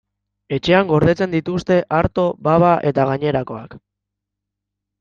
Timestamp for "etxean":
0.55-0.87